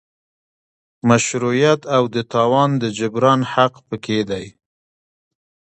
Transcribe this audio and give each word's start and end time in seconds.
مشروعیت 1.09 1.81
او 1.95 2.03
د 2.15 2.17
تاوان 2.33 2.69
د 2.81 2.83
جبران 2.99 3.41
حق 3.53 3.73
پکې 3.87 4.19
دی. 4.29 4.45